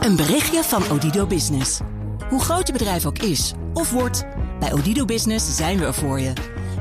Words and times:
Een 0.00 0.16
berichtje 0.16 0.62
van 0.62 0.82
Odido 0.90 1.26
Business. 1.26 1.80
Hoe 2.28 2.40
groot 2.40 2.66
je 2.66 2.72
bedrijf 2.72 3.06
ook 3.06 3.18
is 3.18 3.52
of 3.74 3.90
wordt, 3.90 4.24
bij 4.60 4.72
Odido 4.72 5.04
Business 5.04 5.56
zijn 5.56 5.78
we 5.78 5.84
er 5.84 5.94
voor 5.94 6.20
je. 6.20 6.32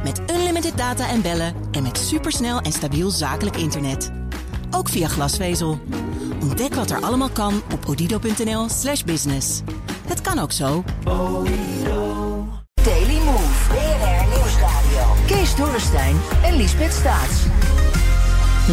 Met 0.03 0.21
unlimited 0.31 0.77
data 0.77 1.09
en 1.09 1.21
bellen 1.21 1.53
en 1.71 1.83
met 1.83 1.97
supersnel 1.97 2.59
en 2.59 2.71
stabiel 2.71 3.09
zakelijk 3.09 3.57
internet. 3.57 4.11
Ook 4.71 4.89
via 4.89 5.07
glasvezel. 5.07 5.79
Ontdek 6.41 6.73
wat 6.73 6.89
er 6.89 7.01
allemaal 7.01 7.29
kan 7.29 7.61
op 7.73 7.85
odido.nl/slash 7.87 9.03
business. 9.03 9.61
Het 10.07 10.21
kan 10.21 10.39
ook 10.39 10.51
zo. 10.51 10.83
Daily 12.73 13.19
Move. 13.23 13.69
BNR 13.69 14.37
Nieuwsradio. 14.37 15.15
Kees 15.27 15.55
Dorrestein 15.55 16.15
en 16.43 16.55
Liesbeth 16.55 16.93
Staats. 16.93 17.58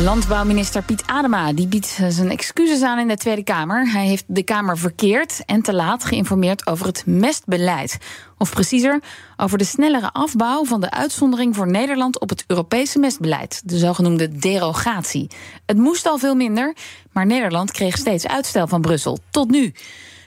Landbouwminister 0.04 0.82
Piet 0.82 1.02
Adema 1.06 1.52
die 1.52 1.66
biedt 1.66 1.98
zijn 2.08 2.30
excuses 2.30 2.82
aan 2.82 2.98
in 2.98 3.08
de 3.08 3.16
Tweede 3.16 3.44
Kamer. 3.44 3.90
Hij 3.90 4.06
heeft 4.06 4.24
de 4.26 4.42
Kamer 4.42 4.78
verkeerd 4.78 5.42
en 5.46 5.62
te 5.62 5.74
laat 5.74 6.04
geïnformeerd 6.04 6.66
over 6.66 6.86
het 6.86 7.06
mestbeleid. 7.06 7.98
Of 8.38 8.50
preciezer, 8.50 9.02
over 9.36 9.58
de 9.58 9.64
snellere 9.64 10.12
afbouw 10.12 10.64
van 10.64 10.80
de 10.80 10.90
uitzondering 10.90 11.56
voor 11.56 11.70
Nederland 11.70 12.20
op 12.20 12.28
het 12.28 12.44
Europese 12.46 12.98
mestbeleid, 12.98 13.62
de 13.64 13.78
zogenoemde 13.78 14.28
derogatie. 14.28 15.30
Het 15.66 15.76
moest 15.76 16.06
al 16.06 16.18
veel 16.18 16.34
minder, 16.34 16.76
maar 17.12 17.26
Nederland 17.26 17.70
kreeg 17.70 17.96
steeds 17.96 18.26
uitstel 18.26 18.66
van 18.66 18.80
Brussel. 18.80 19.18
Tot 19.30 19.50
nu. 19.50 19.74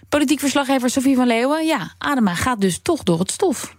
Politiek 0.10 0.40
verslaggever 0.40 0.90
Sofie 0.90 1.16
van 1.16 1.28
Leeuwen, 1.28 1.66
ja, 1.66 1.94
Adema 1.98 2.36
gaat 2.36 2.62
dus 2.62 2.80
toch 2.82 3.04
door 3.04 3.20
het 3.20 3.32
stof. 3.32 3.76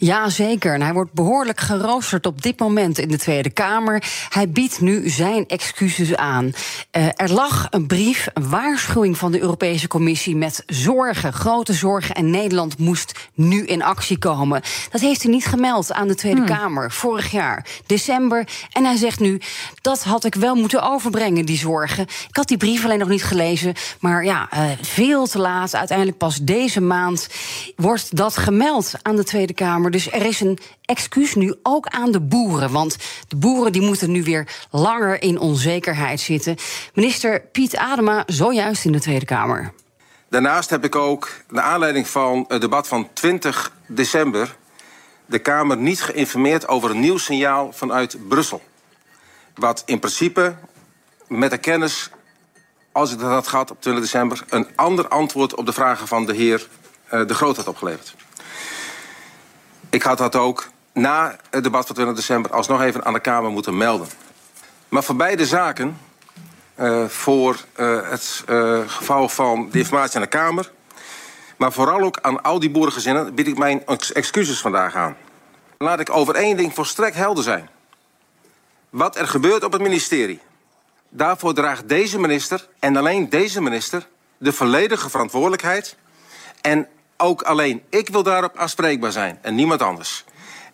Ja, 0.00 0.28
zeker. 0.28 0.74
En 0.74 0.82
hij 0.82 0.92
wordt 0.92 1.12
behoorlijk 1.12 1.60
geroosterd 1.60 2.26
op 2.26 2.42
dit 2.42 2.58
moment 2.58 2.98
in 2.98 3.08
de 3.08 3.18
Tweede 3.18 3.50
Kamer. 3.50 4.02
Hij 4.28 4.48
biedt 4.48 4.80
nu 4.80 5.08
zijn 5.08 5.46
excuses 5.46 6.16
aan. 6.16 6.44
Uh, 6.44 7.06
er 7.14 7.32
lag 7.32 7.66
een 7.70 7.86
brief, 7.86 8.28
een 8.34 8.48
waarschuwing 8.48 9.18
van 9.18 9.32
de 9.32 9.40
Europese 9.40 9.88
Commissie 9.88 10.36
met 10.36 10.62
zorgen, 10.66 11.32
grote 11.32 11.72
zorgen. 11.72 12.14
En 12.14 12.30
Nederland 12.30 12.78
moest 12.78 13.28
nu 13.34 13.64
in 13.64 13.82
actie 13.82 14.18
komen. 14.18 14.62
Dat 14.90 15.00
heeft 15.00 15.22
hij 15.22 15.30
niet 15.30 15.46
gemeld 15.46 15.92
aan 15.92 16.08
de 16.08 16.14
Tweede 16.14 16.40
hmm. 16.40 16.48
Kamer 16.48 16.90
vorig 16.92 17.30
jaar, 17.30 17.66
december. 17.86 18.48
En 18.72 18.84
hij 18.84 18.96
zegt 18.96 19.20
nu: 19.20 19.40
dat 19.80 20.02
had 20.02 20.24
ik 20.24 20.34
wel 20.34 20.54
moeten 20.54 20.82
overbrengen, 20.82 21.46
die 21.46 21.58
zorgen. 21.58 22.02
Ik 22.02 22.36
had 22.36 22.48
die 22.48 22.56
brief 22.56 22.84
alleen 22.84 22.98
nog 22.98 23.08
niet 23.08 23.24
gelezen. 23.24 23.74
Maar 23.98 24.24
ja, 24.24 24.48
uh, 24.54 24.60
veel 24.80 25.26
te 25.26 25.38
laat. 25.38 25.74
Uiteindelijk 25.74 26.18
pas 26.18 26.38
deze 26.42 26.80
maand 26.80 27.28
wordt 27.76 28.16
dat 28.16 28.36
gemeld 28.36 28.92
aan 29.02 29.16
de 29.16 29.24
Tweede 29.24 29.54
Kamer. 29.54 29.89
Dus 29.90 30.12
er 30.12 30.26
is 30.26 30.40
een 30.40 30.58
excuus 30.84 31.34
nu 31.34 31.54
ook 31.62 31.86
aan 31.86 32.12
de 32.12 32.20
boeren. 32.20 32.70
Want 32.72 32.96
de 33.28 33.36
boeren 33.36 33.72
die 33.72 33.82
moeten 33.82 34.10
nu 34.10 34.22
weer 34.22 34.48
langer 34.70 35.22
in 35.22 35.38
onzekerheid 35.38 36.20
zitten. 36.20 36.56
Minister 36.94 37.40
Piet 37.40 37.76
Adema, 37.76 38.22
zojuist 38.26 38.84
in 38.84 38.92
de 38.92 39.00
Tweede 39.00 39.24
Kamer. 39.24 39.72
Daarnaast 40.28 40.70
heb 40.70 40.84
ik 40.84 40.96
ook, 40.96 41.30
naar 41.48 41.64
aanleiding 41.64 42.08
van 42.08 42.44
het 42.48 42.60
debat 42.60 42.88
van 42.88 43.08
20 43.12 43.72
december, 43.86 44.56
de 45.26 45.38
Kamer 45.38 45.76
niet 45.76 46.02
geïnformeerd 46.02 46.68
over 46.68 46.90
een 46.90 47.00
nieuw 47.00 47.18
signaal 47.18 47.72
vanuit 47.72 48.28
Brussel. 48.28 48.62
Wat 49.54 49.82
in 49.86 49.98
principe 49.98 50.54
met 51.28 51.50
de 51.50 51.58
kennis, 51.58 52.10
als 52.92 53.12
ik 53.12 53.18
dat 53.18 53.30
had 53.30 53.48
gehad 53.48 53.70
op 53.70 53.80
20 53.80 54.02
december, 54.02 54.44
een 54.48 54.66
ander 54.74 55.08
antwoord 55.08 55.54
op 55.54 55.66
de 55.66 55.72
vragen 55.72 56.06
van 56.06 56.26
de 56.26 56.34
heer 56.34 56.68
uh, 57.12 57.26
De 57.26 57.34
Groot 57.34 57.56
had 57.56 57.68
opgeleverd. 57.68 58.14
Ik 59.90 60.02
had 60.02 60.18
dat 60.18 60.36
ook 60.36 60.68
na 60.92 61.36
het 61.50 61.64
debat 61.64 61.86
van 61.86 61.94
20 61.94 62.16
december 62.16 62.52
alsnog 62.52 62.82
even 62.82 63.04
aan 63.04 63.12
de 63.12 63.20
Kamer 63.20 63.50
moeten 63.50 63.76
melden. 63.76 64.08
Maar 64.88 65.02
voor 65.02 65.16
beide 65.16 65.46
zaken, 65.46 65.98
uh, 66.76 67.04
voor 67.04 67.56
uh, 67.76 68.10
het 68.10 68.44
uh, 68.48 68.80
geval 68.86 69.28
van 69.28 69.68
de 69.70 69.78
informatie 69.78 70.16
aan 70.16 70.22
de 70.22 70.28
Kamer, 70.28 70.72
maar 71.56 71.72
vooral 71.72 72.00
ook 72.00 72.18
aan 72.20 72.42
al 72.42 72.58
die 72.58 72.70
boerengezinnen, 72.70 73.34
bied 73.34 73.46
ik 73.46 73.58
mijn 73.58 73.86
excuses 74.12 74.60
vandaag 74.60 74.94
aan. 74.94 75.16
Laat 75.78 76.00
ik 76.00 76.10
over 76.10 76.34
één 76.34 76.56
ding 76.56 76.74
volstrekt 76.74 77.16
helder 77.16 77.44
zijn. 77.44 77.68
Wat 78.90 79.16
er 79.16 79.28
gebeurt 79.28 79.64
op 79.64 79.72
het 79.72 79.82
ministerie, 79.82 80.40
daarvoor 81.08 81.54
draagt 81.54 81.88
deze 81.88 82.18
minister 82.18 82.68
en 82.78 82.96
alleen 82.96 83.28
deze 83.28 83.62
minister 83.62 84.08
de 84.38 84.52
volledige 84.52 85.10
verantwoordelijkheid. 85.10 85.96
En 86.60 86.88
ook 87.20 87.42
alleen 87.42 87.82
ik 87.88 88.08
wil 88.08 88.22
daarop 88.22 88.56
afspreekbaar 88.56 89.12
zijn 89.12 89.38
en 89.42 89.54
niemand 89.54 89.82
anders. 89.82 90.24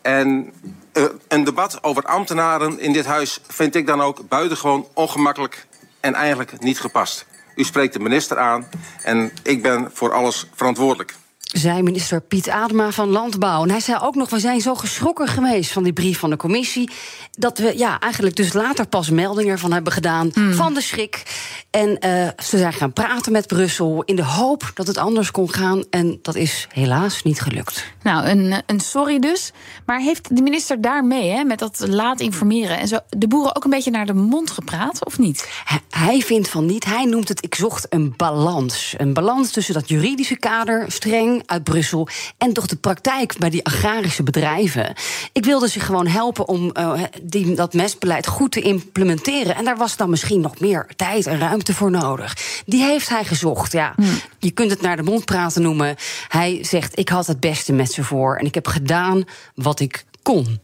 En 0.02 0.52
uh, 0.92 1.04
een 1.28 1.44
debat 1.44 1.82
over 1.82 2.02
ambtenaren 2.02 2.78
in 2.78 2.92
dit 2.92 3.06
huis 3.06 3.40
vind 3.46 3.74
ik 3.74 3.86
dan 3.86 4.02
ook 4.02 4.28
buitengewoon 4.28 4.86
ongemakkelijk 4.94 5.66
en 6.00 6.14
eigenlijk 6.14 6.60
niet 6.60 6.80
gepast. 6.80 7.26
U 7.54 7.64
spreekt 7.64 7.92
de 7.92 8.00
minister 8.00 8.38
aan 8.38 8.68
en 9.02 9.32
ik 9.42 9.62
ben 9.62 9.90
voor 9.92 10.12
alles 10.12 10.46
verantwoordelijk 10.54 11.14
zei 11.52 11.82
minister 11.82 12.20
Piet 12.20 12.48
Adema 12.48 12.90
van 12.90 13.08
Landbouw. 13.08 13.62
En 13.62 13.70
hij 13.70 13.80
zei 13.80 13.98
ook 14.02 14.14
nog: 14.14 14.30
we 14.30 14.38
zijn 14.38 14.60
zo 14.60 14.74
geschrokken 14.74 15.28
geweest 15.28 15.72
van 15.72 15.82
die 15.82 15.92
brief 15.92 16.18
van 16.18 16.30
de 16.30 16.36
commissie. 16.36 16.90
dat 17.30 17.58
we 17.58 17.78
ja, 17.78 18.00
eigenlijk 18.00 18.36
dus 18.36 18.52
later 18.52 18.86
pas 18.86 19.10
meldingen 19.10 19.52
ervan 19.52 19.72
hebben 19.72 19.92
gedaan. 19.92 20.30
Hmm. 20.32 20.54
van 20.54 20.74
de 20.74 20.80
schrik. 20.80 21.22
En 21.70 21.88
uh, 21.88 22.28
ze 22.42 22.58
zijn 22.58 22.72
gaan 22.72 22.92
praten 22.92 23.32
met 23.32 23.46
Brussel. 23.46 24.02
in 24.04 24.16
de 24.16 24.24
hoop 24.24 24.70
dat 24.74 24.86
het 24.86 24.98
anders 24.98 25.30
kon 25.30 25.50
gaan. 25.50 25.84
En 25.90 26.18
dat 26.22 26.34
is 26.34 26.66
helaas 26.70 27.22
niet 27.22 27.40
gelukt. 27.40 27.84
Nou, 28.02 28.26
een, 28.26 28.62
een 28.66 28.80
sorry 28.80 29.18
dus. 29.18 29.52
Maar 29.86 30.00
heeft 30.00 30.36
de 30.36 30.42
minister 30.42 30.80
daarmee, 30.80 31.30
hè, 31.30 31.44
met 31.44 31.58
dat 31.58 31.84
laat 31.88 32.20
informeren. 32.20 32.78
en 32.78 32.88
zo, 32.88 32.98
de 33.08 33.28
boeren 33.28 33.56
ook 33.56 33.64
een 33.64 33.70
beetje 33.70 33.90
naar 33.90 34.06
de 34.06 34.14
mond 34.14 34.50
gepraat, 34.50 35.04
of 35.04 35.18
niet? 35.18 35.48
Hij, 35.64 35.80
hij 35.90 36.20
vindt 36.20 36.48
van 36.48 36.66
niet. 36.66 36.84
Hij 36.84 37.04
noemt 37.04 37.28
het: 37.28 37.44
ik 37.44 37.54
zocht 37.54 37.86
een 37.88 38.14
balans. 38.16 38.94
Een 38.96 39.12
balans 39.12 39.50
tussen 39.50 39.74
dat 39.74 39.88
juridische 39.88 40.38
kader, 40.38 40.84
streng 40.92 41.35
uit 41.46 41.64
Brussel. 41.64 42.08
En 42.38 42.52
toch 42.52 42.66
de 42.66 42.76
praktijk 42.76 43.38
bij 43.38 43.50
die 43.50 43.64
agrarische 43.64 44.22
bedrijven. 44.22 44.94
Ik 45.32 45.44
wilde 45.44 45.68
ze 45.68 45.80
gewoon 45.80 46.06
helpen 46.06 46.48
om 46.48 46.70
uh, 46.78 47.02
die, 47.22 47.54
dat 47.54 47.74
mestbeleid 47.74 48.26
goed 48.26 48.52
te 48.52 48.60
implementeren. 48.60 49.56
En 49.56 49.64
daar 49.64 49.76
was 49.76 49.96
dan 49.96 50.10
misschien 50.10 50.40
nog 50.40 50.60
meer 50.60 50.86
tijd 50.96 51.26
en 51.26 51.38
ruimte 51.38 51.74
voor 51.74 51.90
nodig. 51.90 52.36
Die 52.66 52.82
heeft 52.82 53.08
hij 53.08 53.24
gezocht. 53.24 53.72
Ja. 53.72 53.92
Hmm. 53.96 54.20
Je 54.38 54.50
kunt 54.50 54.70
het 54.70 54.80
naar 54.80 54.96
de 54.96 55.02
mond 55.02 55.24
praten 55.24 55.62
noemen. 55.62 55.96
Hij 56.28 56.58
zegt: 56.64 56.98
Ik 56.98 57.08
had 57.08 57.26
het 57.26 57.40
beste 57.40 57.72
met 57.72 57.92
ze 57.92 58.04
voor. 58.04 58.36
En 58.36 58.46
ik 58.46 58.54
heb 58.54 58.66
gedaan 58.66 59.24
wat 59.54 59.80
ik 59.80 60.04
kon. 60.26 60.60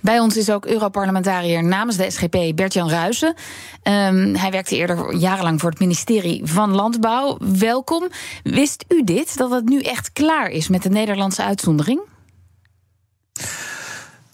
Bij 0.00 0.20
ons 0.20 0.36
is 0.36 0.50
ook 0.50 0.66
Europarlementariër 0.66 1.64
namens 1.64 1.96
de 1.96 2.10
SGP 2.10 2.36
Bert-Jan 2.54 2.90
Ruijsen. 2.90 3.28
Um, 3.28 4.34
hij 4.34 4.50
werkte 4.50 4.76
eerder 4.76 5.14
jarenlang 5.14 5.60
voor 5.60 5.70
het 5.70 5.78
ministerie 5.78 6.40
van 6.44 6.74
Landbouw. 6.74 7.38
Welkom. 7.58 8.08
Wist 8.42 8.84
u 8.88 9.04
dit, 9.04 9.36
dat 9.36 9.50
het 9.50 9.68
nu 9.68 9.80
echt 9.80 10.12
klaar 10.12 10.48
is 10.48 10.68
met 10.68 10.82
de 10.82 10.88
Nederlandse 10.88 11.42
uitzondering? 11.42 12.00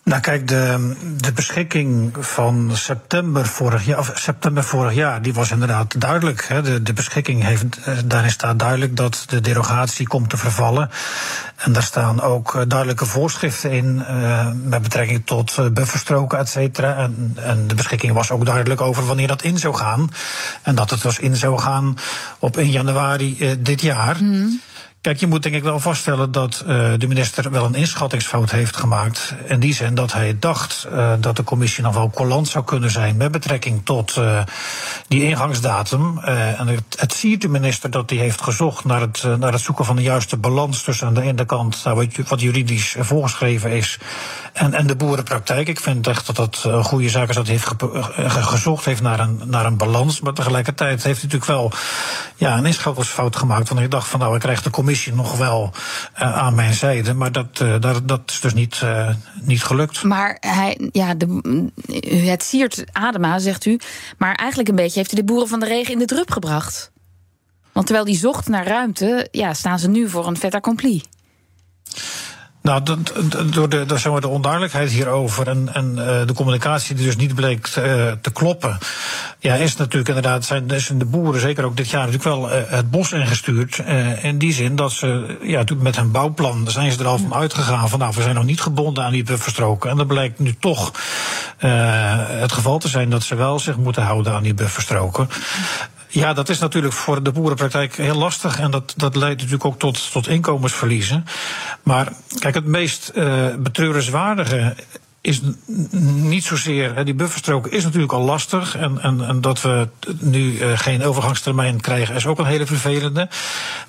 Nou 0.05 0.21
kijk, 0.21 0.49
de, 0.49 0.95
de 1.17 1.33
beschikking 1.33 2.17
van 2.21 2.71
september 2.73 3.47
vorig 3.47 3.85
jaar, 3.85 3.99
of 3.99 4.11
september 4.15 4.65
vorig 4.65 4.95
jaar, 4.95 5.23
die 5.23 5.35
was 5.35 5.51
inderdaad 5.51 6.01
duidelijk. 6.01 6.45
Hè. 6.49 6.63
De, 6.63 6.83
de 6.83 6.93
beschikking 6.93 7.43
heeft, 7.43 7.65
eh, 7.85 7.95
daarin 8.05 8.31
staat 8.31 8.59
duidelijk 8.59 8.97
dat 8.97 9.25
de 9.27 9.41
derogatie 9.41 10.07
komt 10.07 10.31
te 10.31 10.37
vervallen. 10.37 10.91
En 11.57 11.73
daar 11.73 11.83
staan 11.83 12.21
ook 12.21 12.55
eh, 12.55 12.63
duidelijke 12.69 13.07
voorschriften 13.07 13.71
in 13.71 14.05
uh, 14.09 14.49
met 14.65 14.83
betrekking 14.83 15.27
tot 15.27 15.75
bufferstroken, 15.75 16.39
et 16.39 16.49
cetera. 16.49 16.97
En, 16.97 17.37
en 17.37 17.67
de 17.67 17.75
beschikking 17.75 18.13
was 18.13 18.31
ook 18.31 18.47
duidelijk 18.47 18.81
over 18.81 19.07
wanneer 19.07 19.29
dat 19.29 19.43
in 19.43 19.59
zou 19.59 19.75
gaan. 19.75 20.11
En 20.63 20.75
dat 20.75 20.91
het 20.91 21.03
dus 21.03 21.19
in 21.19 21.37
zou 21.37 21.59
gaan 21.59 21.99
op 22.39 22.57
1 22.57 22.71
januari 22.71 23.59
dit 23.61 23.81
jaar. 23.81 24.17
Mm. 24.21 24.61
Kijk, 25.03 25.21
je 25.21 25.27
moet 25.27 25.43
denk 25.43 25.55
ik 25.55 25.63
wel 25.63 25.81
vaststellen 25.81 26.33
dat 26.33 26.65
uh, 26.67 26.93
de 26.99 27.07
minister 27.07 27.51
wel 27.51 27.65
een 27.65 27.75
inschattingsfout 27.75 28.51
heeft 28.51 28.77
gemaakt. 28.77 29.35
In 29.47 29.61
die 29.61 29.75
zin 29.75 29.95
dat 29.95 30.13
hij 30.13 30.37
dacht 30.39 30.87
uh, 30.93 31.13
dat 31.21 31.37
de 31.37 31.45
commissie 31.45 31.83
nog 31.83 31.95
wel 31.95 32.11
collant 32.11 32.49
zou 32.49 32.65
kunnen 32.65 32.91
zijn 32.91 33.17
met 33.17 33.33
betrekking 33.33 33.81
tot 33.85 34.17
uh, 34.17 34.43
die 35.09 35.23
ingangsdatum. 35.23 36.19
en 36.19 36.67
het, 36.97 37.15
ziet 37.15 37.41
de 37.41 37.49
minister 37.49 37.91
dat 37.91 38.11
hij 38.11 38.19
heeft 38.19 38.43
gezocht 38.43 38.85
naar 38.85 39.01
het, 39.01 39.23
naar 39.39 39.53
het 39.53 39.61
zoeken 39.61 39.85
van 39.85 39.97
de 39.97 40.03
juiste 40.03 40.37
balans 40.37 40.83
tussen 40.83 41.07
aan 41.07 41.15
de 41.15 41.23
ene 41.23 41.45
kant 41.45 41.85
nou, 41.85 41.97
wat, 41.97 42.29
wat 42.29 42.41
juridisch 42.41 42.97
voorgeschreven 42.99 43.71
is 43.71 43.99
en, 44.53 44.75
en 44.75 44.87
de 44.87 44.97
boerenpraktijk. 44.97 45.69
Ik 45.69 45.81
vind 45.81 46.07
echt 46.07 46.27
dat 46.27 46.37
dat 46.37 46.63
een 46.65 46.85
goede 46.85 47.09
zaak 47.09 47.29
is 47.29 47.35
dat 47.35 47.47
hij 47.47 47.55
heeft 47.55 47.75
gezocht 48.47 48.85
heeft 48.85 49.03
naar 49.03 49.21
een, 49.21 49.41
naar 49.45 49.67
een 49.67 49.77
balans. 49.77 50.21
Maar 50.21 50.33
tegelijkertijd 50.33 51.03
heeft 51.03 51.21
hij 51.21 51.31
natuurlijk 51.31 51.51
wel 51.51 51.73
ja, 52.37 52.59
een 52.59 52.67
inschattingsfout 52.67 53.37
gemaakt. 53.37 53.69
Want 53.69 53.81
hij 53.81 53.89
dacht 53.89 54.09
van 54.09 54.21
nou, 54.21 54.35
ik 54.35 54.41
krijg 54.41 54.63
de 54.63 54.71
commissie 54.71 54.91
commissie 54.93 55.15
nog 55.15 55.37
wel 55.37 55.71
uh, 56.15 56.37
aan 56.37 56.55
mijn 56.55 56.75
zijde. 56.75 57.15
Maar 57.15 57.33
dat, 57.33 57.61
uh, 57.63 57.81
dat, 57.81 58.09
dat 58.09 58.21
is 58.27 58.41
dus 58.41 58.55
niet, 58.55 58.81
uh, 58.85 59.09
niet 59.41 59.63
gelukt. 59.63 60.03
Maar 60.03 60.37
hij, 60.41 60.91
ja, 60.93 61.15
de, 61.15 61.71
het 62.27 62.43
siert 62.43 62.85
Adema, 62.93 63.39
zegt 63.39 63.65
u. 63.65 63.79
Maar 64.19 64.35
eigenlijk 64.35 64.69
een 64.69 64.75
beetje 64.75 64.99
heeft 64.99 65.11
hij 65.11 65.21
de 65.21 65.27
boeren 65.27 65.49
van 65.49 65.61
de 65.61 65.67
regen 65.67 65.93
in 65.93 65.99
de 65.99 66.05
drup 66.05 66.31
gebracht. 66.31 66.91
Want 67.73 67.87
terwijl 67.87 68.07
die 68.07 68.17
zocht 68.17 68.49
naar 68.49 68.67
ruimte, 68.67 69.29
ja, 69.31 69.55
staan 69.55 69.79
ze 69.79 69.89
nu 69.89 70.09
voor 70.09 70.27
een 70.27 70.37
fait 70.37 70.55
accompli. 70.55 71.03
Nou, 72.63 72.83
door 72.83 73.69
de, 73.69 73.85
door, 73.87 73.99
zeg 73.99 74.13
maar, 74.13 74.21
de 74.21 74.29
onduidelijkheid 74.29 74.91
hierover 74.91 75.49
en, 75.49 75.75
en 75.75 75.95
uh, 75.97 76.27
de 76.27 76.33
communicatie 76.35 76.95
die 76.95 77.05
dus 77.05 77.17
niet 77.17 77.35
bleek 77.35 77.67
uh, 77.67 78.13
te 78.21 78.31
kloppen, 78.33 78.79
Ja, 79.43 79.55
is 79.55 79.77
natuurlijk 79.77 80.09
inderdaad, 80.09 80.45
zijn, 80.45 80.81
zijn 80.81 80.99
de 80.99 81.05
boeren 81.05 81.41
zeker 81.41 81.65
ook 81.65 81.77
dit 81.77 81.91
jaar 81.91 82.07
natuurlijk 82.07 82.25
wel 82.25 82.51
uh, 82.51 82.63
het 82.67 82.91
bos 82.91 83.13
ingestuurd. 83.13 83.79
Uh, 83.79 84.25
in 84.25 84.39
die 84.39 84.53
zin 84.53 84.77
dat 84.77 84.93
ze, 84.93 85.39
ja, 85.43 85.65
met 85.77 85.97
hun 85.97 86.11
bouwplan 86.11 86.71
zijn 86.71 86.93
ze 86.93 86.99
er 86.99 87.07
al 87.07 87.19
van 87.19 87.35
uitgegaan 87.35 87.89
van 87.89 87.99
nou, 87.99 88.13
we 88.17 88.23
zijn 88.23 88.35
nog 88.35 88.45
niet 88.45 88.61
gebonden 88.61 89.05
aan 89.05 89.13
die 89.13 89.25
bufferstroken. 89.25 89.91
En 89.91 89.97
dat 89.97 90.07
blijkt 90.07 90.39
nu 90.39 90.55
toch 90.59 90.93
uh, 91.61 91.71
het 92.29 92.53
geval 92.53 92.79
te 92.79 92.89
zijn 92.89 93.11
dat 93.11 93.23
ze 93.23 93.35
wel 93.35 93.59
zich 93.59 93.77
moeten 93.77 94.03
houden 94.03 94.33
aan 94.33 94.43
die 94.43 94.55
bufferstroken. 94.55 95.29
Ja, 96.09 96.33
dat 96.33 96.49
is 96.49 96.59
natuurlijk 96.59 96.95
voor 96.95 97.23
de 97.23 97.33
boerenpraktijk 97.33 97.97
heel 97.97 98.19
lastig. 98.19 98.59
En 98.59 98.71
dat, 98.71 98.95
dat 98.97 99.17
leidt 99.17 99.37
natuurlijk 99.37 99.65
ook 99.65 99.79
tot, 99.79 100.13
tot 100.13 100.29
inkomensverliezen. 100.29 101.25
Maar 101.83 102.13
kijk, 102.39 102.55
het 102.55 102.67
meest 102.67 103.13
uh, 103.15 103.47
betreurenswaardige 103.59 104.75
is 105.23 105.41
niet 106.01 106.45
zozeer. 106.45 106.95
Hè, 106.95 107.05
die 107.05 107.15
bufferstrook 107.15 107.67
is 107.67 107.85
natuurlijk 107.85 108.13
al 108.13 108.25
lastig. 108.25 108.77
En, 108.77 108.99
en, 109.01 109.27
en 109.27 109.41
dat 109.41 109.63
we 109.63 109.89
nu 110.21 110.53
uh, 110.53 110.79
geen 110.79 111.03
overgangstermijn 111.03 111.81
krijgen, 111.81 112.15
is 112.15 112.27
ook 112.27 112.39
een 112.39 112.45
hele 112.45 112.67
vervelende. 112.67 113.29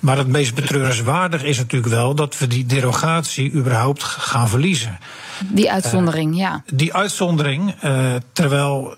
Maar 0.00 0.18
het 0.18 0.26
meest 0.26 0.54
betreurenswaardig 0.54 1.42
is 1.42 1.56
natuurlijk 1.56 1.92
wel 1.92 2.14
dat 2.14 2.38
we 2.38 2.46
die 2.46 2.66
derogatie 2.66 3.52
überhaupt 3.52 4.02
gaan 4.02 4.48
verliezen. 4.48 4.98
Die 5.44 5.72
uitzondering, 5.72 6.32
uh, 6.32 6.38
ja. 6.38 6.62
Die 6.72 6.94
uitzondering, 6.94 7.74
uh, 7.84 8.14
terwijl 8.32 8.96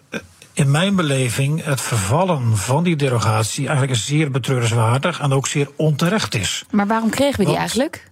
in 0.53 0.71
mijn 0.71 0.97
beleving 0.97 1.65
het 1.65 1.81
vervallen 1.81 2.57
van 2.57 2.85
die 2.85 2.97
derogatie 2.97 3.69
eigenlijk 3.69 3.99
zeer 3.99 4.31
betreurenswaardig 4.31 5.21
en 5.21 5.33
ook 5.33 5.47
zeer 5.47 5.69
onterecht 5.77 6.35
is. 6.35 6.65
Maar 6.71 6.87
waarom 6.87 7.11
kregen 7.11 7.39
we 7.39 7.45
die 7.45 7.47
Want, 7.47 7.59
eigenlijk? 7.59 8.09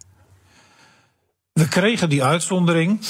We 1.53 1.69
kregen 1.69 2.09
die 2.09 2.25
uitzondering. 2.25 3.01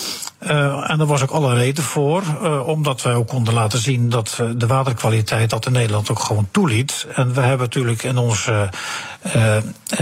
Uh, 0.45 0.91
en 0.91 1.01
er 1.01 1.07
was 1.07 1.23
ook 1.23 1.31
alle 1.31 1.55
reden 1.55 1.85
voor. 1.85 2.23
Uh, 2.43 2.69
omdat 2.69 3.03
wij 3.03 3.15
ook 3.15 3.29
konden 3.29 3.55
laten 3.55 3.79
zien 3.79 4.09
dat 4.09 4.39
uh, 4.41 4.51
de 4.57 4.67
waterkwaliteit 4.67 5.51
dat 5.51 5.67
in 5.67 5.73
Nederland 5.73 6.11
ook 6.11 6.19
gewoon 6.19 6.49
toeliet. 6.51 7.07
En 7.15 7.35
we 7.35 7.41
hebben 7.41 7.67
natuurlijk 7.67 8.03
in 8.03 8.19
ons 8.19 8.51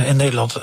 in 0.06 0.16
Nederland 0.16 0.58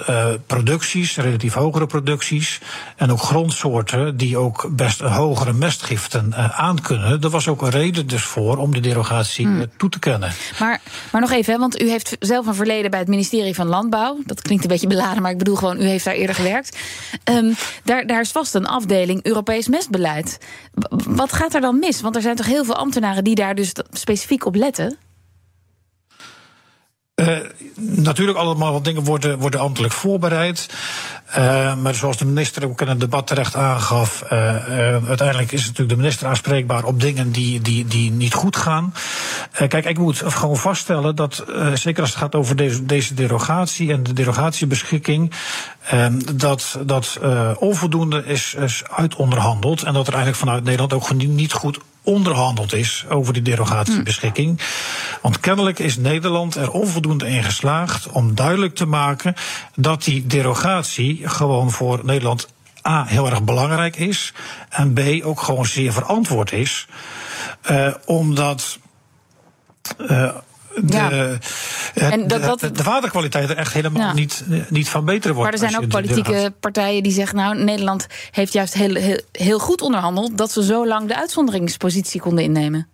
producties, 0.45 1.17
relatief 1.17 1.53
hogere 1.53 1.85
producties. 1.85 2.59
En 2.95 3.11
ook 3.11 3.21
grondsoorten 3.21 4.17
die 4.17 4.37
ook 4.37 4.69
best 4.71 4.99
hogere 4.99 5.53
mestgiften 5.53 6.35
aankunnen. 6.55 7.21
Er 7.21 7.29
was 7.29 7.47
ook 7.47 7.61
een 7.61 7.69
reden 7.69 8.07
dus 8.07 8.23
voor 8.23 8.57
om 8.57 8.73
de 8.73 8.79
derogatie 8.79 9.45
hmm. 9.45 9.65
toe 9.77 9.89
te 9.89 9.99
kennen. 9.99 10.31
Maar, 10.59 10.81
maar 11.11 11.21
nog 11.21 11.31
even, 11.31 11.53
hè, 11.53 11.59
want 11.59 11.81
u 11.81 11.89
heeft 11.89 12.15
zelf 12.19 12.47
een 12.47 12.55
verleden 12.55 12.91
bij 12.91 12.99
het 12.99 13.09
ministerie 13.09 13.55
van 13.55 13.67
Landbouw. 13.67 14.17
Dat 14.25 14.41
klinkt 14.41 14.63
een 14.63 14.69
beetje 14.69 14.87
beladen, 14.87 15.21
maar 15.21 15.31
ik 15.31 15.37
bedoel 15.37 15.55
gewoon, 15.55 15.81
u 15.81 15.85
heeft 15.85 16.05
daar 16.05 16.13
eerder 16.13 16.35
gewerkt. 16.35 16.77
Um, 17.23 17.55
daar, 17.83 18.07
daar 18.07 18.21
is 18.21 18.31
vast 18.31 18.55
een 18.55 18.67
afdeling 18.67 19.23
Europees 19.23 19.67
mestbeleid. 19.69 20.37
Wat 21.07 21.33
gaat 21.33 21.53
er 21.53 21.61
dan 21.61 21.79
mis? 21.79 22.01
Want 22.01 22.15
er 22.15 22.21
zijn 22.21 22.35
toch 22.35 22.45
heel 22.45 22.65
veel 22.65 22.75
ambtenaren 22.75 23.23
die 23.23 23.35
daar 23.35 23.55
dus 23.55 23.71
specifiek 23.91 24.45
op 24.45 24.55
letten? 24.55 24.97
Uh, 27.19 27.37
natuurlijk 27.75 28.37
allemaal 28.37 28.71
wat 28.71 28.83
dingen 28.83 29.03
worden, 29.03 29.37
worden 29.39 29.59
ambtelijk 29.59 29.93
voorbereid. 29.93 30.69
Uh, 31.37 31.75
maar 31.75 31.95
zoals 31.95 32.17
de 32.17 32.25
minister 32.25 32.65
ook 32.65 32.81
in 32.81 32.87
het 32.87 32.99
debat 32.99 33.27
terecht 33.27 33.55
aangaf, 33.55 34.23
uh, 34.23 34.29
uiteindelijk 35.07 35.51
is 35.51 35.61
natuurlijk 35.61 35.89
de 35.89 35.95
minister 35.95 36.27
aanspreekbaar 36.27 36.83
op 36.83 36.99
dingen 36.99 37.31
die, 37.31 37.61
die, 37.61 37.85
die 37.85 38.11
niet 38.11 38.33
goed 38.33 38.57
gaan. 38.57 38.93
kijk, 39.67 39.85
ik 39.85 39.97
moet 39.97 40.23
gewoon 40.25 40.57
vaststellen 40.57 41.15
dat, 41.15 41.45
zeker 41.73 42.01
als 42.01 42.09
het 42.09 42.19
gaat 42.19 42.35
over 42.35 42.55
deze, 42.55 42.85
deze 42.85 43.13
derogatie 43.13 43.91
en 43.91 44.03
de 44.03 44.13
derogatiebeschikking, 44.13 45.31
dat 46.35 46.79
dat 46.85 47.19
onvoldoende 47.57 48.25
is, 48.25 48.53
is 48.53 48.83
uitonderhandeld 48.91 49.83
en 49.83 49.93
dat 49.93 50.07
er 50.07 50.13
eigenlijk 50.13 50.43
vanuit 50.43 50.63
Nederland 50.63 50.93
ook 50.93 51.13
niet 51.13 51.53
goed 51.53 51.79
onderhandeld 52.03 52.73
is 52.73 53.05
over 53.09 53.33
die 53.33 53.41
derogatiebeschikking. 53.41 54.59
Want 55.21 55.39
kennelijk 55.39 55.79
is 55.79 55.97
Nederland 55.97 56.55
er 56.55 56.71
onvoldoende 56.71 57.27
in 57.27 57.43
geslaagd 57.43 58.09
om 58.09 58.35
duidelijk 58.35 58.75
te 58.75 58.85
maken 58.85 59.33
dat 59.75 60.03
die 60.03 60.27
derogatie 60.27 61.27
gewoon 61.27 61.71
voor 61.71 61.99
Nederland 62.03 62.47
A 62.87 63.05
heel 63.05 63.29
erg 63.29 63.43
belangrijk 63.43 63.95
is 63.95 64.33
en 64.69 64.93
B 64.93 64.99
ook 65.23 65.41
gewoon 65.41 65.65
zeer 65.65 65.93
verantwoord 65.93 66.51
is. 66.51 66.87
Uh, 67.71 67.93
omdat. 68.05 68.79
Uh, 69.97 70.29
de, 70.75 70.97
ja. 70.97 71.37
En 71.93 72.27
dat, 72.27 72.41
dat, 72.41 72.59
de, 72.59 72.71
de, 72.71 72.83
waterkwaliteit 72.83 73.49
er 73.49 73.57
echt 73.57 73.73
helemaal 73.73 74.13
niet, 74.13 74.43
niet 74.69 74.89
van 74.89 75.05
beter 75.05 75.33
wordt. 75.33 75.51
Maar 75.51 75.61
er 75.61 75.69
zijn 75.69 75.83
ook 75.83 75.89
politieke 75.89 76.53
partijen 76.59 77.03
die 77.03 77.11
zeggen... 77.11 77.37
nou, 77.37 77.63
Nederland 77.63 78.07
heeft 78.31 78.53
juist 78.53 78.73
heel, 78.73 78.95
heel, 78.95 79.19
heel 79.31 79.59
goed 79.59 79.81
onderhandeld... 79.81 80.37
dat 80.37 80.51
ze 80.51 80.63
zo 80.63 80.87
lang 80.87 81.07
de 81.07 81.15
uitzonderingspositie 81.15 82.21
konden 82.21 82.43
innemen. 82.43 82.87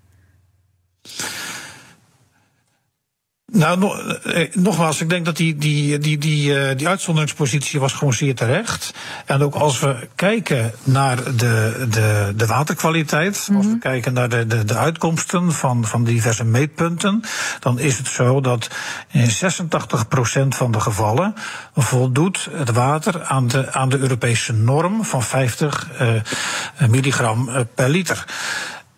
Nou, 3.55 3.99
eh, 4.23 4.53
nogmaals, 4.53 5.01
ik 5.01 5.09
denk 5.09 5.25
dat 5.25 5.37
die, 5.37 5.55
die, 5.55 5.97
die, 5.97 6.17
die, 6.17 6.75
die 6.75 6.87
uitzonderingspositie 6.87 7.79
was 7.79 7.93
gewoon 7.93 8.13
zeer 8.13 8.35
terecht. 8.35 8.93
En 9.25 9.41
ook 9.41 9.55
als 9.55 9.79
we 9.79 10.07
kijken 10.15 10.71
naar 10.83 11.23
de, 11.23 11.85
de, 11.89 12.33
de 12.35 12.45
waterkwaliteit, 12.45 13.47
mm 13.47 13.55
-hmm. 13.55 13.55
als 13.55 13.73
we 13.73 13.79
kijken 13.79 14.13
naar 14.13 14.29
de, 14.29 14.47
de, 14.47 14.65
de 14.65 14.75
uitkomsten 14.75 15.51
van, 15.51 15.85
van 15.85 16.03
diverse 16.03 16.43
meetpunten, 16.43 17.23
dan 17.59 17.79
is 17.79 17.97
het 17.97 18.07
zo 18.07 18.41
dat 18.41 18.69
in 19.11 19.29
86% 19.29 20.47
van 20.47 20.71
de 20.71 20.79
gevallen 20.79 21.33
voldoet 21.75 22.49
het 22.51 22.71
water 22.71 23.23
aan 23.23 23.47
de, 23.47 23.73
aan 23.73 23.89
de 23.89 23.97
Europese 23.97 24.53
norm 24.53 25.05
van 25.05 25.23
50 25.23 25.89
uh, 26.01 26.87
milligram 26.89 27.49
per 27.75 27.89
liter. 27.89 28.25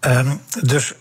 Um, 0.01 0.42
dus 0.62 0.94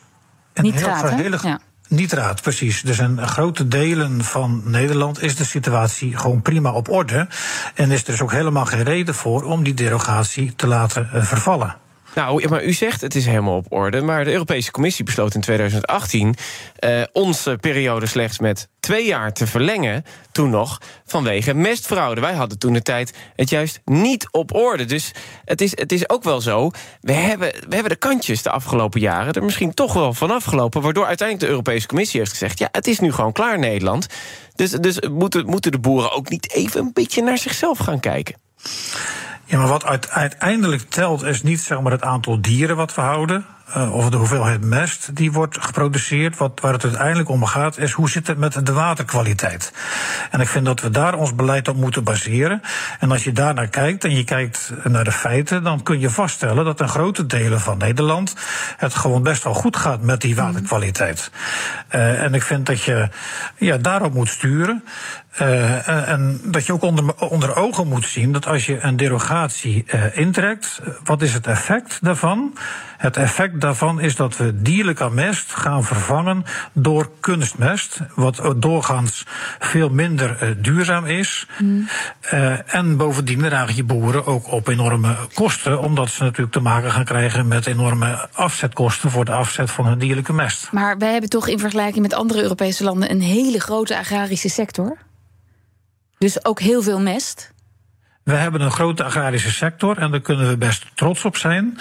een 0.52 0.64
Nitraat, 0.64 1.10
heel 1.10 1.32
ja. 1.42 1.60
Nitraat, 1.88 2.42
precies. 2.42 2.82
Dus 2.82 2.98
in 2.98 3.26
grote 3.26 3.68
delen 3.68 4.24
van 4.24 4.62
Nederland 4.64 5.22
is 5.22 5.36
de 5.36 5.44
situatie 5.44 6.16
gewoon 6.16 6.42
prima 6.42 6.72
op 6.72 6.90
orde. 6.90 7.28
En 7.74 7.90
is 7.90 8.00
er 8.00 8.06
dus 8.06 8.22
ook 8.22 8.32
helemaal 8.32 8.64
geen 8.64 8.82
reden 8.82 9.14
voor 9.14 9.42
om 9.42 9.64
die 9.64 9.74
derogatie 9.74 10.54
te 10.56 10.66
laten 10.66 11.10
uh, 11.14 11.24
vervallen. 11.24 11.76
Nou, 12.14 12.48
maar 12.48 12.64
u 12.64 12.72
zegt 12.72 13.00
het 13.00 13.14
is 13.14 13.26
helemaal 13.26 13.56
op 13.56 13.66
orde. 13.68 14.00
Maar 14.00 14.24
de 14.24 14.32
Europese 14.32 14.70
Commissie 14.70 15.04
besloot 15.04 15.34
in 15.34 15.40
2018 15.40 16.34
uh, 16.80 17.02
onze 17.12 17.58
periode 17.60 18.06
slechts 18.06 18.38
met 18.38 18.68
twee 18.86 19.06
jaar 19.06 19.32
te 19.32 19.46
verlengen. 19.46 20.04
Toen 20.32 20.50
nog 20.50 20.80
vanwege 21.04 21.54
mestfraude. 21.54 22.20
Wij 22.20 22.34
hadden 22.34 22.58
toen 22.58 22.72
de 22.72 22.82
tijd 22.82 23.12
het 23.36 23.50
juist 23.50 23.80
niet 23.84 24.28
op 24.30 24.54
orde. 24.54 24.84
Dus 24.84 25.12
het 25.44 25.60
is, 25.60 25.76
het 25.76 25.92
is 25.92 26.08
ook 26.08 26.22
wel 26.22 26.40
zo. 26.40 26.70
We 27.00 27.12
hebben, 27.12 27.52
we 27.68 27.74
hebben 27.74 27.92
de 27.92 27.96
kantjes 27.96 28.42
de 28.42 28.50
afgelopen 28.50 29.00
jaren 29.00 29.32
er 29.32 29.44
misschien 29.44 29.74
toch 29.74 29.92
wel 29.92 30.14
van 30.14 30.30
afgelopen. 30.30 30.82
Waardoor 30.82 31.06
uiteindelijk 31.06 31.46
de 31.46 31.52
Europese 31.52 31.86
Commissie 31.86 32.20
heeft 32.20 32.32
gezegd: 32.32 32.58
ja, 32.58 32.68
het 32.72 32.86
is 32.86 33.00
nu 33.00 33.12
gewoon 33.12 33.32
klaar, 33.32 33.58
Nederland. 33.58 34.06
Dus, 34.54 34.70
dus 34.70 35.00
moeten, 35.00 35.46
moeten 35.46 35.72
de 35.72 35.78
boeren 35.78 36.12
ook 36.12 36.28
niet 36.28 36.52
even 36.52 36.80
een 36.80 36.92
beetje 36.92 37.22
naar 37.22 37.38
zichzelf 37.38 37.78
gaan 37.78 38.00
kijken? 38.00 38.34
Ja, 39.44 39.58
maar 39.58 39.68
wat 39.68 40.08
uiteindelijk 40.08 40.82
telt 40.90 41.22
is 41.22 41.42
niet 41.42 41.60
zeg 41.60 41.80
maar, 41.80 41.92
het 41.92 42.02
aantal 42.02 42.40
dieren 42.40 42.76
wat 42.76 42.94
we 42.94 43.00
houden. 43.00 43.46
Uh, 43.68 43.94
of 43.94 44.10
de 44.10 44.16
hoeveelheid 44.16 44.64
mest 44.64 45.16
die 45.16 45.32
wordt 45.32 45.64
geproduceerd. 45.64 46.36
Wat, 46.36 46.60
waar 46.60 46.72
het 46.72 46.84
uiteindelijk 46.84 47.28
om 47.28 47.44
gaat, 47.44 47.78
is 47.78 47.92
hoe 47.92 48.10
zit 48.10 48.26
het 48.26 48.38
met 48.38 48.66
de 48.66 48.72
waterkwaliteit. 48.72 49.72
En 50.30 50.40
ik 50.40 50.48
vind 50.48 50.64
dat 50.64 50.80
we 50.80 50.90
daar 50.90 51.14
ons 51.14 51.34
beleid 51.34 51.68
op 51.68 51.76
moeten 51.76 52.04
baseren. 52.04 52.62
En 53.00 53.10
als 53.10 53.24
je 53.24 53.32
daar 53.32 53.54
naar 53.54 53.68
kijkt 53.68 54.04
en 54.04 54.16
je 54.16 54.24
kijkt 54.24 54.72
naar 54.84 55.04
de 55.04 55.12
feiten, 55.12 55.62
dan 55.62 55.82
kun 55.82 56.00
je 56.00 56.10
vaststellen 56.10 56.64
dat 56.64 56.80
in 56.80 56.88
grote 56.88 57.26
delen 57.26 57.60
van 57.60 57.78
Nederland 57.78 58.36
het 58.76 58.94
gewoon 58.94 59.22
best 59.22 59.44
wel 59.44 59.54
goed 59.54 59.76
gaat 59.76 60.00
met 60.00 60.20
die 60.20 60.36
waterkwaliteit. 60.36 61.30
Uh, 61.94 62.22
en 62.22 62.34
ik 62.34 62.42
vind 62.42 62.66
dat 62.66 62.82
je 62.82 63.08
ja, 63.56 63.76
daarop 63.76 64.14
moet 64.14 64.28
sturen. 64.28 64.84
Uh, 65.40 66.08
en 66.08 66.40
dat 66.44 66.66
je 66.66 66.72
ook 66.72 66.82
onder, 66.82 67.14
onder 67.14 67.56
ogen 67.56 67.88
moet 67.88 68.06
zien 68.06 68.32
dat 68.32 68.46
als 68.46 68.66
je 68.66 68.80
een 68.80 68.96
derogatie 68.96 69.84
intrekt, 70.12 70.80
wat 71.04 71.22
is 71.22 71.32
het 71.32 71.46
effect 71.46 71.98
daarvan? 72.02 72.58
Het 72.96 73.16
effect 73.16 73.55
daarvan 73.58 74.00
is 74.00 74.16
dat 74.16 74.36
we 74.36 74.62
dierlijke 74.62 75.10
mest 75.10 75.52
gaan 75.52 75.84
vervangen 75.84 76.44
door 76.72 77.10
kunstmest, 77.20 78.00
wat 78.14 78.54
doorgaans 78.56 79.26
veel 79.58 79.88
minder 79.88 80.42
uh, 80.42 80.50
duurzaam 80.58 81.06
is. 81.06 81.46
Mm. 81.58 81.88
en 82.66 82.96
bovendien 82.96 83.38
dragen 83.38 83.76
je 83.76 83.84
boeren 83.84 84.26
ook 84.26 84.52
op 84.52 84.68
enorme 84.68 85.16
kosten, 85.34 85.80
omdat 85.80 86.10
ze 86.10 86.22
natuurlijk 86.22 86.52
te 86.52 86.60
maken 86.60 86.90
gaan 86.90 87.04
krijgen 87.04 87.48
met 87.48 87.66
enorme 87.66 88.28
afzetkosten 88.32 89.10
voor 89.10 89.24
de 89.24 89.32
afzet 89.32 89.70
van 89.70 89.86
hun 89.86 89.98
dierlijke 89.98 90.32
mest. 90.32 90.68
Maar 90.72 90.98
wij 90.98 91.12
hebben 91.12 91.30
toch 91.30 91.48
in 91.48 91.58
vergelijking 91.58 92.02
met 92.02 92.14
andere 92.14 92.42
Europese 92.42 92.84
landen 92.84 93.10
een 93.10 93.20
hele 93.20 93.60
grote 93.60 93.98
agrarische 93.98 94.48
sector? 94.48 94.96
Dus 96.18 96.44
ook 96.44 96.60
heel 96.60 96.82
veel 96.82 97.00
mest? 97.00 97.54
We 98.26 98.34
hebben 98.34 98.60
een 98.60 98.70
grote 98.70 99.04
agrarische 99.04 99.50
sector 99.50 99.98
en 99.98 100.10
daar 100.10 100.20
kunnen 100.20 100.48
we 100.48 100.56
best 100.56 100.86
trots 100.94 101.24
op 101.24 101.36
zijn. 101.36 101.78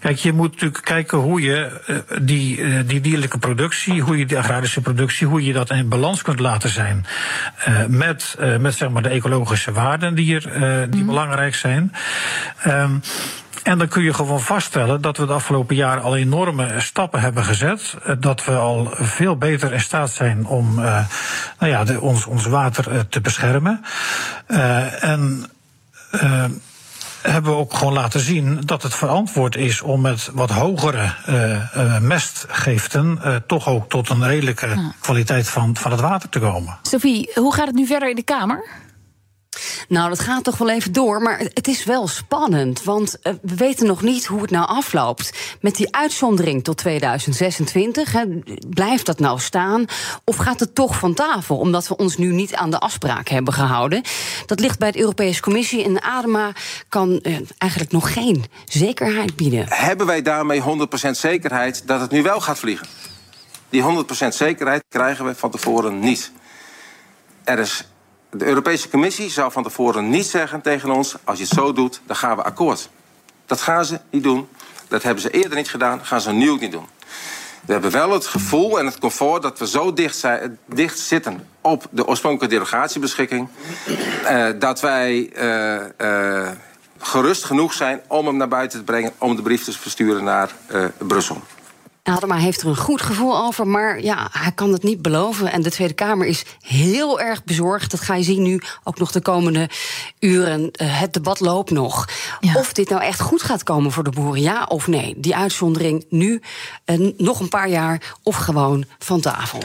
Kijk, 0.00 0.16
je 0.16 0.32
moet 0.32 0.52
natuurlijk 0.52 0.84
kijken 0.84 1.18
hoe 1.18 1.40
je 1.40 1.80
uh, 1.86 1.98
die, 2.22 2.58
uh, 2.58 2.80
die 2.86 3.00
dierlijke 3.00 3.38
productie, 3.38 4.00
hoe 4.00 4.18
je 4.18 4.26
die 4.26 4.38
agrarische 4.38 4.80
productie, 4.80 5.26
hoe 5.26 5.44
je 5.44 5.52
dat 5.52 5.70
in 5.70 5.88
balans 5.88 6.22
kunt 6.22 6.40
laten 6.40 6.70
zijn. 6.70 7.06
Uh, 7.68 7.86
met, 7.86 8.36
met 8.58 8.74
zeg 8.74 8.90
maar 8.90 9.02
de 9.02 9.08
ecologische 9.08 9.72
waarden 9.72 10.14
die, 10.14 10.40
er, 10.40 10.90
die 10.90 11.00
mm. 11.00 11.06
belangrijk 11.06 11.54
zijn. 11.54 11.92
Um, 12.66 13.02
En 13.62 13.78
dan 13.78 13.88
kun 13.88 14.02
je 14.02 14.14
gewoon 14.14 14.40
vaststellen 14.40 15.00
dat 15.00 15.16
we 15.16 15.26
de 15.26 15.32
afgelopen 15.32 15.76
jaren 15.76 16.02
al 16.02 16.16
enorme 16.16 16.80
stappen 16.80 17.20
hebben 17.20 17.44
gezet. 17.44 17.96
Eh, 18.04 18.14
dat 18.18 18.44
we 18.44 18.56
al 18.56 18.88
veel 18.92 19.36
beter 19.36 19.72
in 19.72 19.80
staat 19.80 20.10
zijn 20.10 20.46
om 20.46 20.78
uh, 20.78 20.84
nou 21.58 21.72
ja, 21.72 21.84
de, 21.84 22.00
ons, 22.00 22.26
ons 22.26 22.46
water 22.46 23.08
te 23.08 23.20
beschermen. 23.20 23.84
en 25.00 25.46
hebben 27.22 27.52
we 27.52 27.58
ook 27.58 27.74
gewoon 27.74 27.92
laten 27.92 28.20
zien 28.20 28.60
dat 28.64 28.82
het 28.82 28.94
verantwoord 28.94 29.56
is 29.56 29.80
om 29.80 30.00
met 30.00 30.30
wat 30.32 30.50
hogere 30.50 31.14
uh, 31.28 31.98
mestgiften 32.00 33.18
uh, 33.24 33.36
toch 33.46 33.68
ook 33.68 33.88
tot 33.88 34.08
een 34.08 34.26
redelijke 34.26 34.92
kwaliteit 35.00 35.48
van, 35.48 35.76
van 35.76 35.90
het 35.90 36.00
water 36.00 36.28
te 36.28 36.38
komen. 36.38 36.78
Sophie, 36.82 37.30
hoe 37.34 37.54
gaat 37.54 37.66
het 37.66 37.76
nu 37.76 37.86
verder 37.86 38.10
in 38.10 38.16
de 38.16 38.22
Kamer? 38.22 38.68
Nou, 39.88 40.08
dat 40.08 40.20
gaat 40.20 40.44
toch 40.44 40.58
wel 40.58 40.70
even 40.70 40.92
door, 40.92 41.22
maar 41.22 41.38
het 41.38 41.68
is 41.68 41.84
wel 41.84 42.08
spannend. 42.08 42.82
Want 42.82 43.16
uh, 43.22 43.32
we 43.42 43.54
weten 43.54 43.86
nog 43.86 44.02
niet 44.02 44.26
hoe 44.26 44.40
het 44.40 44.50
nou 44.50 44.66
afloopt. 44.66 45.56
Met 45.60 45.76
die 45.76 45.96
uitzondering 45.96 46.64
tot 46.64 46.76
2026, 46.76 48.12
hè, 48.12 48.24
blijft 48.68 49.06
dat 49.06 49.18
nou 49.18 49.40
staan? 49.40 49.84
Of 50.24 50.36
gaat 50.36 50.60
het 50.60 50.74
toch 50.74 50.98
van 50.98 51.14
tafel, 51.14 51.56
omdat 51.56 51.88
we 51.88 51.96
ons 51.96 52.16
nu 52.16 52.32
niet 52.32 52.54
aan 52.54 52.70
de 52.70 52.78
afspraak 52.78 53.28
hebben 53.28 53.54
gehouden? 53.54 54.02
Dat 54.46 54.60
ligt 54.60 54.78
bij 54.78 54.90
de 54.90 54.98
Europese 54.98 55.40
Commissie 55.40 55.84
en 55.84 56.00
ADEMA 56.02 56.52
kan 56.88 57.20
uh, 57.22 57.38
eigenlijk 57.58 57.92
nog 57.92 58.12
geen 58.12 58.44
zekerheid 58.64 59.36
bieden. 59.36 59.66
Hebben 59.68 60.06
wij 60.06 60.22
daarmee 60.22 60.62
100% 60.62 60.64
zekerheid 61.10 61.86
dat 61.86 62.00
het 62.00 62.10
nu 62.10 62.22
wel 62.22 62.40
gaat 62.40 62.58
vliegen? 62.58 62.86
Die 63.68 63.82
100% 63.82 64.28
zekerheid 64.28 64.84
krijgen 64.88 65.24
we 65.24 65.34
van 65.34 65.50
tevoren 65.50 65.98
niet. 65.98 66.32
Er 67.44 67.58
is 67.58 67.84
de 68.34 68.44
Europese 68.44 68.88
Commissie 68.88 69.30
zou 69.30 69.52
van 69.52 69.62
tevoren 69.62 70.10
niet 70.10 70.26
zeggen 70.26 70.60
tegen 70.60 70.90
ons: 70.90 71.14
als 71.24 71.38
je 71.38 71.44
het 71.44 71.52
zo 71.52 71.72
doet, 71.72 72.00
dan 72.06 72.16
gaan 72.16 72.36
we 72.36 72.42
akkoord. 72.42 72.88
Dat 73.46 73.60
gaan 73.60 73.84
ze 73.84 74.00
niet 74.10 74.22
doen. 74.22 74.48
Dat 74.88 75.02
hebben 75.02 75.22
ze 75.22 75.30
eerder 75.30 75.56
niet 75.56 75.70
gedaan, 75.70 76.04
gaan 76.04 76.20
ze 76.20 76.32
nu 76.32 76.50
ook 76.50 76.60
niet 76.60 76.72
doen. 76.72 76.86
We 77.64 77.72
hebben 77.72 77.90
wel 77.90 78.10
het 78.10 78.26
gevoel 78.26 78.78
en 78.78 78.86
het 78.86 78.98
comfort 78.98 79.42
dat 79.42 79.58
we 79.58 79.66
zo 79.66 79.92
dicht, 79.92 80.16
zijn, 80.16 80.58
dicht 80.66 80.98
zitten 80.98 81.46
op 81.60 81.86
de 81.90 82.06
oorspronkelijke 82.06 82.54
derogatiebeschikking. 82.54 83.48
Uh, 84.24 84.46
dat 84.58 84.80
wij 84.80 85.30
uh, 85.36 85.80
uh, 85.98 86.50
gerust 86.98 87.44
genoeg 87.44 87.72
zijn 87.72 88.00
om 88.08 88.26
hem 88.26 88.36
naar 88.36 88.48
buiten 88.48 88.78
te 88.78 88.84
brengen, 88.84 89.12
om 89.18 89.36
de 89.36 89.42
brief 89.42 89.64
te 89.64 89.72
versturen 89.72 90.24
naar 90.24 90.50
Brussel. 90.98 91.42
Adema 92.04 92.36
heeft 92.36 92.60
er 92.60 92.68
een 92.68 92.76
goed 92.76 93.02
gevoel 93.02 93.38
over, 93.38 93.66
maar 93.66 94.02
ja, 94.02 94.28
hij 94.32 94.52
kan 94.52 94.72
het 94.72 94.82
niet 94.82 95.02
beloven. 95.02 95.52
En 95.52 95.62
de 95.62 95.70
Tweede 95.70 95.94
Kamer 95.94 96.26
is 96.26 96.44
heel 96.60 97.20
erg 97.20 97.44
bezorgd. 97.44 97.90
Dat 97.90 98.00
ga 98.00 98.14
je 98.14 98.22
zien 98.22 98.42
nu 98.42 98.60
ook 98.82 98.98
nog 98.98 99.12
de 99.12 99.20
komende 99.20 99.68
uren. 100.18 100.60
Uh, 100.60 101.00
het 101.00 101.12
debat 101.12 101.40
loopt 101.40 101.70
nog. 101.70 102.08
Ja. 102.40 102.54
Of 102.54 102.72
dit 102.72 102.88
nou 102.88 103.02
echt 103.02 103.20
goed 103.20 103.42
gaat 103.42 103.62
komen 103.62 103.92
voor 103.92 104.04
de 104.04 104.10
boeren, 104.10 104.40
ja 104.40 104.64
of 104.64 104.86
nee. 104.86 105.14
Die 105.16 105.36
uitzondering 105.36 106.04
nu, 106.08 106.42
uh, 106.86 107.12
nog 107.16 107.40
een 107.40 107.48
paar 107.48 107.68
jaar, 107.68 108.14
of 108.22 108.36
gewoon 108.36 108.84
van 108.98 109.20
tafel. 109.20 109.60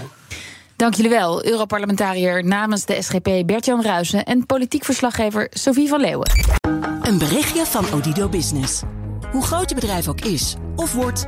Dank 0.75 0.93
jullie 0.93 1.11
wel, 1.11 1.45
Europarlementariër 1.45 2.45
namens 2.45 2.85
de 2.85 3.01
SGP 3.01 3.29
Bert-Jan 3.45 3.81
Ruijsen 3.81 4.25
en 4.25 4.45
politiek 4.45 4.85
verslaggever 4.85 5.47
Sophie 5.49 5.87
van 5.87 5.99
Leeuwen. 5.99 6.31
Een 7.01 7.17
berichtje 7.17 7.65
van 7.65 7.85
Odido 7.93 8.29
Business. 8.29 8.81
Hoe 9.31 9.43
groot 9.43 9.69
je 9.69 9.75
bedrijf 9.75 10.07
ook 10.07 10.21
is 10.21 10.55
of 10.75 10.93
wordt. 10.93 11.27